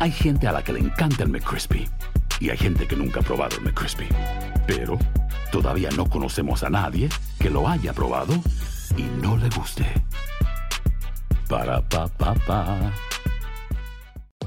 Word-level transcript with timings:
Hay 0.00 0.12
gente 0.12 0.48
a 0.48 0.52
la 0.52 0.64
que 0.64 0.72
le 0.72 0.80
encanta 0.80 1.24
el 1.24 1.28
McCrispy. 1.28 1.86
Y 2.40 2.48
hay 2.48 2.56
gente 2.56 2.88
que 2.88 2.96
nunca 2.96 3.20
ha 3.20 3.22
probado 3.22 3.58
el 3.58 3.64
McCrispy. 3.64 4.08
Pero 4.66 4.98
todavía 5.52 5.90
no 5.94 6.08
conocemos 6.08 6.64
a 6.64 6.70
nadie 6.70 7.10
que 7.38 7.50
lo 7.50 7.68
haya 7.68 7.92
probado 7.92 8.32
y 8.96 9.02
no 9.20 9.36
le 9.36 9.50
guste. 9.50 9.84
Para, 11.50 11.86
pa, 11.86 12.08
pa, 12.08 12.32
pa. 12.32 12.90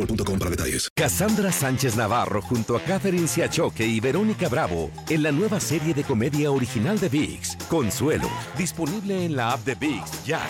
boostmobile.com 0.00 0.38
para 0.38 0.50
detalles. 0.50 0.88
Cassandra 0.94 1.52
Sánchez 1.52 1.96
Navarro 1.96 2.42
junto 2.42 2.76
a 2.76 2.80
Catherine 2.80 3.26
Siachoque 3.26 3.86
y 3.86 4.00
Verónica 4.00 4.48
Bravo 4.48 4.90
en 5.08 5.22
la 5.22 5.32
nueva 5.32 5.60
serie 5.60 5.94
de 5.94 6.04
comedia 6.04 6.50
original 6.50 6.98
de 6.98 7.08
VIX, 7.08 7.56
Consuelo, 7.68 8.28
disponible 8.56 9.24
en 9.24 9.36
la 9.36 9.52
app 9.52 9.64
de 9.64 9.74
VIX 9.74 10.24
ya. 10.24 10.40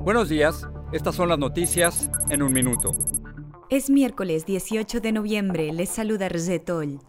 Buenos 0.00 0.28
días, 0.28 0.66
estas 0.92 1.14
son 1.14 1.28
las 1.28 1.38
noticias 1.38 2.10
en 2.28 2.42
un 2.42 2.52
minuto. 2.52 2.92
Es 3.70 3.88
miércoles 3.88 4.44
18 4.44 5.00
de 5.00 5.12
noviembre, 5.12 5.72
les 5.72 5.88
saluda 5.88 6.28
Rzetol. 6.28 7.00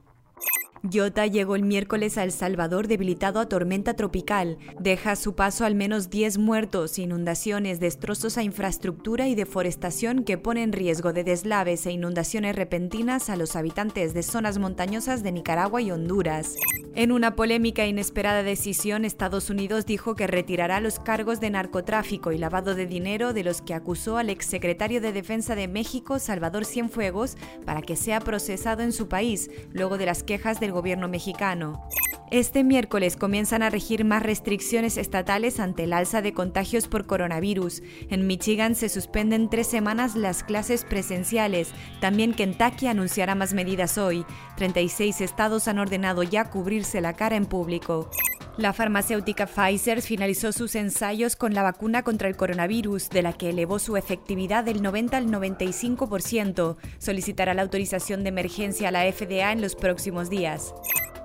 Iota 0.92 1.26
llegó 1.28 1.56
el 1.56 1.64
miércoles 1.64 2.18
a 2.18 2.24
El 2.26 2.34
Salvador 2.34 2.90
debilitado 2.90 3.40
a 3.40 3.48
tormenta 3.48 3.94
tropical. 3.94 4.58
Deja 4.82 5.12
a 5.12 5.16
su 5.16 5.34
paso 5.34 5.64
al 5.64 5.76
menos 5.76 6.10
10 6.10 6.40
muertos, 6.40 7.00
inundaciones, 7.00 7.80
destrozos 7.80 8.38
a 8.38 8.44
infraestructura 8.44 9.30
y 9.30 9.36
deforestación 9.36 10.26
que 10.26 10.38
pone 10.38 10.62
en 10.62 10.74
riesgo 10.74 11.14
de 11.14 11.24
deslaves 11.24 11.86
e 11.86 11.92
inundaciones 11.92 12.58
repentinas 12.58 13.30
a 13.30 13.38
los 13.38 13.56
habitantes 13.56 14.14
de 14.14 14.24
zonas 14.24 14.58
montañosas 14.58 15.24
de 15.24 15.32
Nicaragua 15.32 15.82
y 15.82 15.90
Honduras. 15.90 16.58
En 16.96 17.14
una 17.14 17.36
polémica 17.36 17.86
e 17.86 17.88
inesperada 17.88 18.44
decisión, 18.44 19.06
Estados 19.06 19.50
Unidos 19.50 19.86
dijo 19.86 20.16
que 20.16 20.28
retirará 20.28 20.82
los 20.82 21.00
cargos 21.00 21.40
de 21.40 21.50
narcotráfico 21.50 22.34
y 22.34 22.38
lavado 22.38 22.76
de 22.76 22.86
dinero 22.86 23.32
de 23.34 23.44
los 23.44 23.62
que 23.62 23.74
acusó 23.74 24.18
al 24.18 24.30
exsecretario 24.30 25.00
de 25.00 25.14
Defensa 25.14 25.56
de 25.56 25.70
México, 25.70 26.20
Salvador 26.20 26.66
Cienfuegos, 26.66 27.38
para 27.66 27.82
que 27.82 27.96
sea 27.96 28.20
procesado 28.20 28.84
en 28.84 28.92
su 28.92 29.08
país, 29.08 29.50
luego 29.72 29.98
de 29.98 30.06
las 30.06 30.22
quejas 30.22 30.60
del 30.60 30.73
gobierno 30.74 31.08
mexicano. 31.08 31.88
Este 32.34 32.64
miércoles 32.64 33.16
comienzan 33.16 33.62
a 33.62 33.70
regir 33.70 34.06
más 34.06 34.24
restricciones 34.24 34.98
estatales 34.98 35.60
ante 35.60 35.84
el 35.84 35.94
alza 35.94 36.24
de 36.24 36.34
contagios 36.34 36.88
por 36.88 37.06
coronavirus. 37.06 37.84
En 38.10 38.26
Michigan 38.26 38.74
se 38.74 38.90
suspenden 38.90 39.52
tres 39.52 39.68
semanas 39.68 40.16
las 40.16 40.44
clases 40.44 40.84
presenciales. 40.84 41.72
También 42.02 42.34
Kentucky 42.34 42.88
anunciará 42.88 43.36
más 43.36 43.54
medidas 43.54 44.00
hoy. 44.00 44.26
36 44.58 45.22
estados 45.22 45.68
han 45.68 45.78
ordenado 45.78 46.24
ya 46.24 46.50
cubrirse 46.50 47.02
la 47.02 47.14
cara 47.14 47.36
en 47.36 47.46
público. 47.46 48.10
La 48.56 48.72
farmacéutica 48.72 49.48
Pfizer 49.48 50.04
finalizó 50.04 50.52
sus 50.52 50.76
ensayos 50.76 51.36
con 51.36 51.56
la 51.56 51.64
vacuna 51.64 52.04
contra 52.04 52.28
el 52.28 52.36
coronavirus, 52.36 53.10
de 53.10 53.24
la 53.24 53.34
que 53.34 53.50
elevó 53.50 53.80
su 53.80 53.98
efectividad 53.98 54.64
del 54.64 54.84
90 54.84 55.18
al 55.18 55.28
95%. 55.28 56.78
Solicitará 57.00 57.56
la 57.56 57.64
autorización 57.64 58.22
de 58.22 58.30
emergencia 58.30 58.90
a 58.90 58.92
la 58.92 59.12
FDA 59.12 59.52
en 59.52 59.62
los 59.62 59.76
próximos 59.76 60.30
días. 60.30 60.76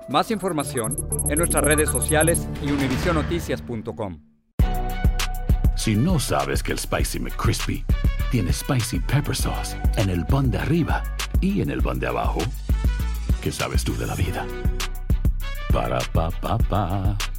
Más 0.09 0.31
información 0.31 0.95
en 1.29 1.37
nuestras 1.37 1.63
redes 1.63 1.89
sociales 1.89 2.47
y 2.63 2.71
univisionoticias.com. 2.71 4.23
Si 5.75 5.95
no 5.95 6.19
sabes 6.19 6.63
que 6.63 6.71
el 6.71 6.79
Spicy 6.79 7.19
McCrispy 7.19 7.85
tiene 8.31 8.51
Spicy 8.51 8.99
Pepper 9.01 9.35
Sauce 9.35 9.77
en 9.97 10.09
el 10.09 10.25
pan 10.25 10.49
de 10.49 10.57
arriba 10.57 11.03
y 11.41 11.61
en 11.61 11.69
el 11.69 11.83
pan 11.83 11.99
de 11.99 12.07
abajo, 12.07 12.39
¿qué 13.41 13.51
sabes 13.51 13.83
tú 13.83 13.95
de 13.97 14.07
la 14.07 14.15
vida? 14.15 14.45
Para, 15.71 15.99
pa, 16.13 16.31
pa, 16.41 16.57
pa. 16.69 17.38